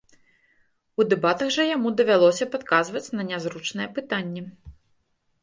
У 1.03 1.05
дэбатах 1.11 1.51
жа 1.55 1.63
яму 1.75 1.91
давялося 1.99 2.47
б 2.49 2.61
адказваць 2.61 3.03
на 3.19 3.27
нязручныя 3.29 3.93
пытанні. 4.01 4.43